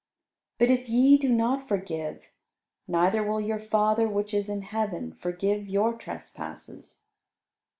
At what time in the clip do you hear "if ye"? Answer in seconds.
0.71-1.15